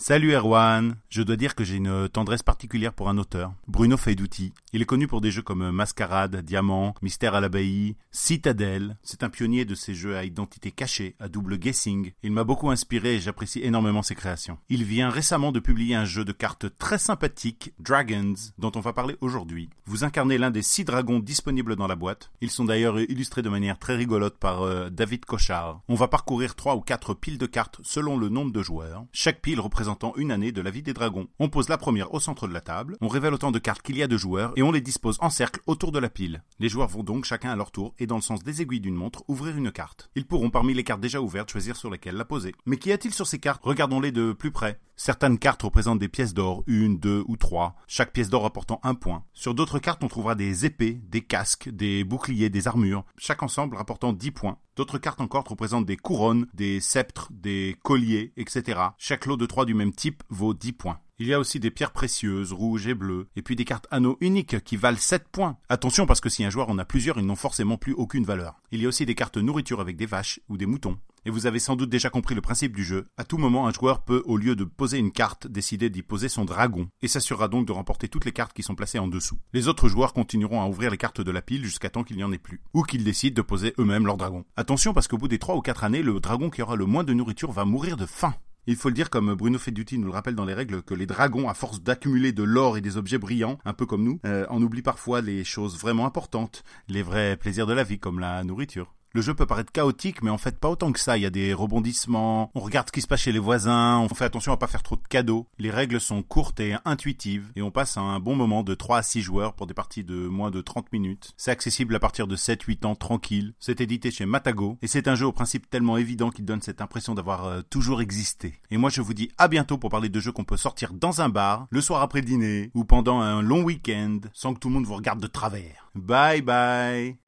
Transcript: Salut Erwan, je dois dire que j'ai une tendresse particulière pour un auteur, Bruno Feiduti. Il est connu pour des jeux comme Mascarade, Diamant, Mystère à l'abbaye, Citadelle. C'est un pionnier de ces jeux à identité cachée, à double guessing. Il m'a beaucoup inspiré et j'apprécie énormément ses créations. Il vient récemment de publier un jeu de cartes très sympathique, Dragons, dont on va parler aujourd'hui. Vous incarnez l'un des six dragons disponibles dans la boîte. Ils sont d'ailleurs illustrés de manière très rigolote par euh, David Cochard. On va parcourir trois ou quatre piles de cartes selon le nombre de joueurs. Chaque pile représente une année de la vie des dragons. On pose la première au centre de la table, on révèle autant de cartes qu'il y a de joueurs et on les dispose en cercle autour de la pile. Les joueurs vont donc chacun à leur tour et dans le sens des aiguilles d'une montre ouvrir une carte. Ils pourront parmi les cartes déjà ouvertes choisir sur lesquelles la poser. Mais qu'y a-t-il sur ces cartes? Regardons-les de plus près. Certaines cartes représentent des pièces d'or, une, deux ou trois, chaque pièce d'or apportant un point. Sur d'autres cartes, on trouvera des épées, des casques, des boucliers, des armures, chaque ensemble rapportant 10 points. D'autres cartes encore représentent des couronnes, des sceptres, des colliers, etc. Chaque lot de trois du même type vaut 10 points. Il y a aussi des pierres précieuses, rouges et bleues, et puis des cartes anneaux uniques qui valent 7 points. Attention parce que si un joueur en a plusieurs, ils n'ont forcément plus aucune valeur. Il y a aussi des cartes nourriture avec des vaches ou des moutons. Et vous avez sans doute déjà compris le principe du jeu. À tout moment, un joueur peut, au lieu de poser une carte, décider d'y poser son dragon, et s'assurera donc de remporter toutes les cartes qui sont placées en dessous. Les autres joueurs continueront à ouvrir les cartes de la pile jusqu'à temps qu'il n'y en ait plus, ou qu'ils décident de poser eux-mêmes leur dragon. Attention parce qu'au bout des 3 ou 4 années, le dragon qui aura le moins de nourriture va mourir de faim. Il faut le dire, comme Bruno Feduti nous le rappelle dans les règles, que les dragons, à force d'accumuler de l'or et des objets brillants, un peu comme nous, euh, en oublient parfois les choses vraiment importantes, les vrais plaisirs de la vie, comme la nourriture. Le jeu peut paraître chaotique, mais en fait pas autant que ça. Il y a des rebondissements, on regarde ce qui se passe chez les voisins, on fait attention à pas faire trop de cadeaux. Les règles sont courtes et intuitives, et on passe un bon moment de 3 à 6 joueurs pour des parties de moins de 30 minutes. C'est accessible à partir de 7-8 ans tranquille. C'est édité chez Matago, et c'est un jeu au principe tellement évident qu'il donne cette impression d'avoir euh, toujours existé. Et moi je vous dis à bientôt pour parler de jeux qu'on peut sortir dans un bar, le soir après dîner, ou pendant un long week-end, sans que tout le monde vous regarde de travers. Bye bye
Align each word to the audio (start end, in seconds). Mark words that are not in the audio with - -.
Salut 0.00 0.32
Erwan, 0.32 0.94
je 1.08 1.22
dois 1.22 1.34
dire 1.34 1.56
que 1.56 1.64
j'ai 1.64 1.74
une 1.74 2.08
tendresse 2.08 2.44
particulière 2.44 2.92
pour 2.92 3.08
un 3.08 3.18
auteur, 3.18 3.52
Bruno 3.66 3.96
Feiduti. 3.96 4.52
Il 4.72 4.80
est 4.80 4.86
connu 4.86 5.08
pour 5.08 5.20
des 5.20 5.32
jeux 5.32 5.42
comme 5.42 5.72
Mascarade, 5.72 6.36
Diamant, 6.36 6.94
Mystère 7.02 7.34
à 7.34 7.40
l'abbaye, 7.40 7.96
Citadelle. 8.12 8.96
C'est 9.02 9.24
un 9.24 9.28
pionnier 9.28 9.64
de 9.64 9.74
ces 9.74 9.94
jeux 9.94 10.16
à 10.16 10.24
identité 10.24 10.70
cachée, 10.70 11.16
à 11.18 11.28
double 11.28 11.58
guessing. 11.58 12.12
Il 12.22 12.30
m'a 12.30 12.44
beaucoup 12.44 12.70
inspiré 12.70 13.16
et 13.16 13.20
j'apprécie 13.20 13.60
énormément 13.64 14.02
ses 14.02 14.14
créations. 14.14 14.58
Il 14.68 14.84
vient 14.84 15.10
récemment 15.10 15.50
de 15.50 15.58
publier 15.58 15.96
un 15.96 16.04
jeu 16.04 16.24
de 16.24 16.32
cartes 16.32 16.66
très 16.78 16.98
sympathique, 16.98 17.72
Dragons, 17.80 18.34
dont 18.56 18.72
on 18.76 18.80
va 18.80 18.92
parler 18.92 19.16
aujourd'hui. 19.20 19.68
Vous 19.84 20.04
incarnez 20.04 20.38
l'un 20.38 20.52
des 20.52 20.62
six 20.62 20.84
dragons 20.84 21.18
disponibles 21.18 21.74
dans 21.74 21.88
la 21.88 21.96
boîte. 21.96 22.30
Ils 22.40 22.52
sont 22.52 22.64
d'ailleurs 22.64 23.00
illustrés 23.00 23.42
de 23.42 23.48
manière 23.48 23.80
très 23.80 23.96
rigolote 23.96 24.38
par 24.38 24.62
euh, 24.62 24.90
David 24.90 25.24
Cochard. 25.24 25.80
On 25.88 25.96
va 25.96 26.06
parcourir 26.06 26.54
trois 26.54 26.76
ou 26.76 26.82
quatre 26.82 27.14
piles 27.14 27.38
de 27.38 27.46
cartes 27.46 27.80
selon 27.82 28.16
le 28.16 28.28
nombre 28.28 28.52
de 28.52 28.62
joueurs. 28.62 29.04
Chaque 29.12 29.42
pile 29.42 29.58
représente 29.58 29.87
une 30.16 30.32
année 30.32 30.52
de 30.52 30.60
la 30.60 30.70
vie 30.70 30.82
des 30.82 30.92
dragons. 30.92 31.28
On 31.38 31.48
pose 31.48 31.68
la 31.68 31.78
première 31.78 32.12
au 32.12 32.20
centre 32.20 32.46
de 32.46 32.52
la 32.52 32.60
table, 32.60 32.96
on 33.00 33.08
révèle 33.08 33.34
autant 33.34 33.50
de 33.50 33.58
cartes 33.58 33.82
qu'il 33.82 33.96
y 33.96 34.02
a 34.02 34.06
de 34.06 34.16
joueurs 34.16 34.52
et 34.56 34.62
on 34.62 34.72
les 34.72 34.80
dispose 34.80 35.16
en 35.20 35.30
cercle 35.30 35.60
autour 35.66 35.92
de 35.92 35.98
la 35.98 36.10
pile. 36.10 36.42
Les 36.58 36.68
joueurs 36.68 36.88
vont 36.88 37.02
donc 37.02 37.24
chacun 37.24 37.50
à 37.50 37.56
leur 37.56 37.70
tour 37.70 37.94
et 37.98 38.06
dans 38.06 38.16
le 38.16 38.22
sens 38.22 38.42
des 38.42 38.62
aiguilles 38.62 38.80
d'une 38.80 38.94
montre 38.94 39.24
ouvrir 39.28 39.56
une 39.56 39.72
carte. 39.72 40.10
Ils 40.14 40.26
pourront 40.26 40.50
parmi 40.50 40.74
les 40.74 40.84
cartes 40.84 41.00
déjà 41.00 41.20
ouvertes 41.20 41.50
choisir 41.50 41.76
sur 41.76 41.90
lesquelles 41.90 42.16
la 42.16 42.24
poser. 42.24 42.54
Mais 42.66 42.76
qu'y 42.76 42.92
a-t-il 42.92 43.14
sur 43.14 43.26
ces 43.26 43.38
cartes? 43.38 43.62
Regardons-les 43.64 44.12
de 44.12 44.32
plus 44.32 44.50
près. 44.50 44.78
Certaines 44.96 45.38
cartes 45.38 45.62
représentent 45.62 46.00
des 46.00 46.08
pièces 46.08 46.34
d'or, 46.34 46.64
une, 46.66 46.98
deux 46.98 47.22
ou 47.28 47.36
trois, 47.36 47.76
chaque 47.86 48.12
pièce 48.12 48.30
d'or 48.30 48.44
apportant 48.44 48.80
un 48.82 48.96
point. 48.96 49.22
Sur 49.32 49.54
d'autres 49.54 49.78
cartes, 49.78 50.02
on 50.02 50.08
trouvera 50.08 50.34
des 50.34 50.66
épées, 50.66 51.00
des 51.08 51.20
casques, 51.20 51.68
des 51.68 52.02
boucliers, 52.02 52.50
des 52.50 52.66
armures, 52.66 53.04
chaque 53.16 53.44
ensemble 53.44 53.76
rapportant 53.76 54.12
10 54.12 54.32
points. 54.32 54.58
D'autres 54.78 54.98
cartes 54.98 55.20
encore 55.20 55.42
représentent 55.42 55.86
des 55.86 55.96
couronnes, 55.96 56.46
des 56.54 56.78
sceptres, 56.78 57.32
des 57.32 57.74
colliers, 57.82 58.32
etc. 58.36 58.78
Chaque 58.96 59.26
lot 59.26 59.36
de 59.36 59.44
trois 59.44 59.64
du 59.64 59.74
même 59.74 59.92
type 59.92 60.22
vaut 60.28 60.54
10 60.54 60.72
points. 60.72 61.00
Il 61.18 61.26
y 61.26 61.34
a 61.34 61.40
aussi 61.40 61.58
des 61.58 61.72
pierres 61.72 61.90
précieuses, 61.90 62.52
rouges 62.52 62.86
et 62.86 62.94
bleues, 62.94 63.26
et 63.34 63.42
puis 63.42 63.56
des 63.56 63.64
cartes 63.64 63.88
anneaux 63.90 64.16
uniques 64.20 64.62
qui 64.62 64.76
valent 64.76 64.96
7 64.96 65.30
points. 65.32 65.56
Attention 65.68 66.06
parce 66.06 66.20
que 66.20 66.28
si 66.28 66.44
un 66.44 66.50
joueur 66.50 66.68
en 66.68 66.78
a 66.78 66.84
plusieurs, 66.84 67.18
ils 67.18 67.26
n'ont 67.26 67.34
forcément 67.34 67.76
plus 67.76 67.92
aucune 67.92 68.24
valeur. 68.24 68.60
Il 68.70 68.80
y 68.80 68.84
a 68.84 68.88
aussi 68.88 69.04
des 69.04 69.16
cartes 69.16 69.36
nourriture 69.36 69.80
avec 69.80 69.96
des 69.96 70.06
vaches 70.06 70.38
ou 70.48 70.56
des 70.56 70.66
moutons. 70.66 70.96
Et 71.24 71.30
vous 71.30 71.46
avez 71.46 71.58
sans 71.58 71.76
doute 71.76 71.90
déjà 71.90 72.10
compris 72.10 72.34
le 72.34 72.40
principe 72.40 72.74
du 72.74 72.84
jeu. 72.84 73.06
À 73.16 73.24
tout 73.24 73.38
moment, 73.38 73.66
un 73.66 73.72
joueur 73.72 74.02
peut, 74.02 74.22
au 74.26 74.36
lieu 74.36 74.56
de 74.56 74.64
poser 74.64 74.98
une 74.98 75.12
carte, 75.12 75.46
décider 75.46 75.90
d'y 75.90 76.02
poser 76.02 76.28
son 76.28 76.44
dragon, 76.44 76.88
et 77.02 77.08
s'assurera 77.08 77.48
donc 77.48 77.66
de 77.66 77.72
remporter 77.72 78.08
toutes 78.08 78.24
les 78.24 78.32
cartes 78.32 78.52
qui 78.52 78.62
sont 78.62 78.74
placées 78.74 78.98
en 78.98 79.08
dessous. 79.08 79.38
Les 79.52 79.68
autres 79.68 79.88
joueurs 79.88 80.12
continueront 80.12 80.62
à 80.62 80.66
ouvrir 80.66 80.90
les 80.90 80.96
cartes 80.96 81.20
de 81.20 81.30
la 81.30 81.42
pile 81.42 81.64
jusqu'à 81.64 81.90
temps 81.90 82.04
qu'il 82.04 82.16
n'y 82.16 82.24
en 82.24 82.32
ait 82.32 82.38
plus, 82.38 82.60
ou 82.74 82.82
qu'ils 82.82 83.04
décident 83.04 83.34
de 83.34 83.42
poser 83.42 83.74
eux-mêmes 83.78 84.06
leur 84.06 84.16
dragon. 84.16 84.44
Attention 84.56 84.94
parce 84.94 85.08
qu'au 85.08 85.18
bout 85.18 85.28
des 85.28 85.38
3 85.38 85.56
ou 85.56 85.60
4 85.60 85.84
années, 85.84 86.02
le 86.02 86.20
dragon 86.20 86.50
qui 86.50 86.62
aura 86.62 86.76
le 86.76 86.86
moins 86.86 87.04
de 87.04 87.12
nourriture 87.12 87.52
va 87.52 87.64
mourir 87.64 87.96
de 87.96 88.06
faim. 88.06 88.34
Il 88.70 88.76
faut 88.76 88.90
le 88.90 88.94
dire, 88.94 89.08
comme 89.08 89.34
Bruno 89.34 89.58
Feduti 89.58 89.96
nous 89.96 90.08
le 90.08 90.12
rappelle 90.12 90.34
dans 90.34 90.44
les 90.44 90.52
règles, 90.52 90.82
que 90.82 90.92
les 90.92 91.06
dragons, 91.06 91.48
à 91.48 91.54
force 91.54 91.80
d'accumuler 91.80 92.32
de 92.32 92.42
l'or 92.42 92.76
et 92.76 92.82
des 92.82 92.98
objets 92.98 93.16
brillants, 93.16 93.58
un 93.64 93.72
peu 93.72 93.86
comme 93.86 94.04
nous, 94.04 94.20
euh, 94.26 94.44
en 94.50 94.60
oublient 94.60 94.82
parfois 94.82 95.22
les 95.22 95.42
choses 95.42 95.78
vraiment 95.78 96.04
importantes, 96.04 96.64
les 96.86 97.02
vrais 97.02 97.38
plaisirs 97.38 97.66
de 97.66 97.72
la 97.72 97.82
vie, 97.82 97.98
comme 97.98 98.20
la 98.20 98.44
nourriture. 98.44 98.94
Le 99.14 99.22
jeu 99.22 99.34
peut 99.34 99.46
paraître 99.46 99.72
chaotique, 99.72 100.22
mais 100.22 100.30
en 100.30 100.38
fait 100.38 100.58
pas 100.58 100.68
autant 100.68 100.92
que 100.92 101.00
ça. 101.00 101.16
Il 101.16 101.22
y 101.22 101.26
a 101.26 101.30
des 101.30 101.54
rebondissements, 101.54 102.50
on 102.54 102.60
regarde 102.60 102.88
ce 102.88 102.92
qui 102.92 103.00
se 103.00 103.06
passe 103.06 103.20
chez 103.20 103.32
les 103.32 103.38
voisins, 103.38 103.98
on 103.98 104.08
fait 104.08 104.24
attention 104.24 104.52
à 104.52 104.56
pas 104.56 104.66
faire 104.66 104.82
trop 104.82 104.96
de 104.96 105.06
cadeaux. 105.08 105.46
Les 105.58 105.70
règles 105.70 106.00
sont 106.00 106.22
courtes 106.22 106.60
et 106.60 106.76
intuitives, 106.84 107.50
et 107.56 107.62
on 107.62 107.70
passe 107.70 107.96
un 107.96 108.20
bon 108.20 108.36
moment 108.36 108.62
de 108.62 108.74
3 108.74 108.98
à 108.98 109.02
6 109.02 109.22
joueurs 109.22 109.54
pour 109.54 109.66
des 109.66 109.74
parties 109.74 110.04
de 110.04 110.14
moins 110.14 110.50
de 110.50 110.60
30 110.60 110.92
minutes. 110.92 111.32
C'est 111.36 111.50
accessible 111.50 111.94
à 111.94 112.00
partir 112.00 112.26
de 112.26 112.36
7-8 112.36 112.86
ans 112.86 112.94
tranquille. 112.94 113.54
C'est 113.58 113.80
édité 113.80 114.10
chez 114.10 114.26
Matago, 114.26 114.78
et 114.82 114.86
c'est 114.86 115.08
un 115.08 115.14
jeu 115.14 115.26
au 115.26 115.32
principe 115.32 115.70
tellement 115.70 115.96
évident 115.96 116.30
qu'il 116.30 116.44
donne 116.44 116.62
cette 116.62 116.80
impression 116.80 117.14
d'avoir 117.14 117.46
euh, 117.46 117.62
toujours 117.70 118.00
existé. 118.00 118.60
Et 118.70 118.76
moi 118.76 118.90
je 118.90 119.00
vous 119.00 119.14
dis 119.14 119.30
à 119.38 119.48
bientôt 119.48 119.78
pour 119.78 119.90
parler 119.90 120.08
de 120.08 120.20
jeux 120.20 120.32
qu'on 120.32 120.44
peut 120.44 120.56
sortir 120.56 120.92
dans 120.92 121.20
un 121.22 121.28
bar, 121.28 121.66
le 121.70 121.80
soir 121.80 122.02
après 122.02 122.22
dîner, 122.22 122.70
ou 122.74 122.84
pendant 122.84 123.20
un 123.20 123.42
long 123.42 123.62
week-end, 123.62 124.18
sans 124.32 124.54
que 124.54 124.58
tout 124.58 124.68
le 124.68 124.74
monde 124.74 124.86
vous 124.86 124.96
regarde 124.96 125.20
de 125.20 125.26
travers. 125.26 125.90
Bye 125.94 126.42
bye 126.42 127.27